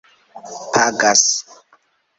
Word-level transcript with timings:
pagas 0.73 1.27